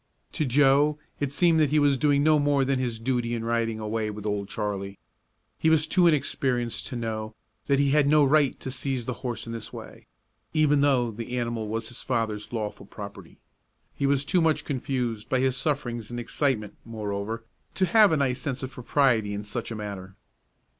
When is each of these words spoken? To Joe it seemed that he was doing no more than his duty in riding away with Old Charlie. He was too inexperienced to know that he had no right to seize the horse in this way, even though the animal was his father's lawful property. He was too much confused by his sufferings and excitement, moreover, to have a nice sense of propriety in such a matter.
To 0.31 0.45
Joe 0.45 0.97
it 1.19 1.31
seemed 1.31 1.59
that 1.59 1.69
he 1.69 1.77
was 1.77 1.95
doing 1.95 2.23
no 2.23 2.39
more 2.39 2.65
than 2.65 2.79
his 2.79 2.97
duty 2.97 3.35
in 3.35 3.45
riding 3.45 3.79
away 3.79 4.09
with 4.09 4.25
Old 4.25 4.49
Charlie. 4.49 4.97
He 5.59 5.69
was 5.69 5.85
too 5.85 6.07
inexperienced 6.07 6.87
to 6.87 6.95
know 6.95 7.35
that 7.67 7.77
he 7.77 7.91
had 7.91 8.07
no 8.07 8.25
right 8.25 8.59
to 8.61 8.71
seize 8.71 9.05
the 9.05 9.13
horse 9.21 9.45
in 9.45 9.53
this 9.53 9.71
way, 9.71 10.07
even 10.55 10.81
though 10.81 11.11
the 11.11 11.37
animal 11.37 11.67
was 11.67 11.89
his 11.89 12.01
father's 12.01 12.51
lawful 12.51 12.87
property. 12.87 13.37
He 13.93 14.07
was 14.07 14.25
too 14.25 14.41
much 14.41 14.65
confused 14.65 15.29
by 15.29 15.39
his 15.39 15.55
sufferings 15.55 16.09
and 16.09 16.19
excitement, 16.19 16.77
moreover, 16.83 17.45
to 17.75 17.85
have 17.85 18.11
a 18.11 18.17
nice 18.17 18.39
sense 18.39 18.63
of 18.63 18.71
propriety 18.71 19.35
in 19.35 19.43
such 19.43 19.69
a 19.69 19.75
matter. 19.75 20.15